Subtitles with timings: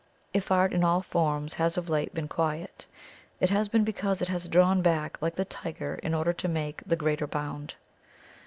[0.33, 2.87] If Art in all forms has of late been quiet,
[3.39, 6.81] it has been because it has drawn back like the tiger in order to make
[6.83, 7.75] the greater bound.